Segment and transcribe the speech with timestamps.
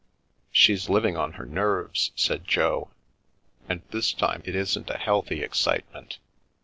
[0.51, 2.89] "She's living on her nerves," said Jo,"
[3.69, 6.17] and this time it isn't a healthy excitement.